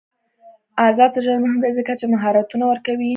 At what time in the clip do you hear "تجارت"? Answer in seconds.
1.15-1.39